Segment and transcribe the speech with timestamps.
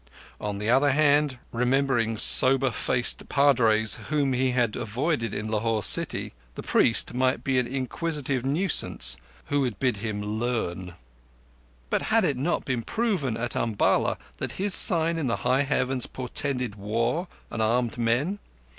[0.39, 6.33] On the other hand, remembering sober faced padres whom he had avoided in Lahore city,
[6.55, 9.15] the priest might be an inquisitive nuisance
[9.49, 10.95] who would bid him learn.
[11.91, 16.07] But had it not been proven at Umballa that his sign in the high heavens
[16.07, 18.39] portended War and armed men?